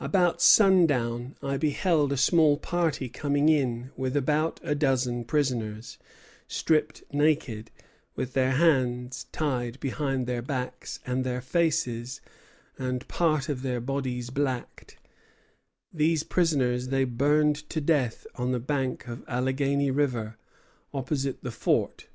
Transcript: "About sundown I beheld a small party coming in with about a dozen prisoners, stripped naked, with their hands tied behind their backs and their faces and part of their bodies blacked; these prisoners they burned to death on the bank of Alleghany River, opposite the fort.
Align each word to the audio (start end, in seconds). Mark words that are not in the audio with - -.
"About 0.00 0.40
sundown 0.40 1.36
I 1.42 1.58
beheld 1.58 2.10
a 2.10 2.16
small 2.16 2.56
party 2.56 3.10
coming 3.10 3.50
in 3.50 3.90
with 3.94 4.16
about 4.16 4.58
a 4.62 4.74
dozen 4.74 5.24
prisoners, 5.24 5.98
stripped 6.48 7.02
naked, 7.12 7.70
with 8.14 8.32
their 8.32 8.52
hands 8.52 9.26
tied 9.32 9.78
behind 9.78 10.26
their 10.26 10.40
backs 10.40 10.98
and 11.04 11.24
their 11.24 11.42
faces 11.42 12.22
and 12.78 13.06
part 13.06 13.50
of 13.50 13.60
their 13.60 13.82
bodies 13.82 14.30
blacked; 14.30 14.96
these 15.92 16.22
prisoners 16.22 16.88
they 16.88 17.04
burned 17.04 17.56
to 17.68 17.78
death 17.82 18.26
on 18.34 18.52
the 18.52 18.58
bank 18.60 19.06
of 19.06 19.22
Alleghany 19.28 19.90
River, 19.90 20.38
opposite 20.94 21.42
the 21.42 21.52
fort. 21.52 22.06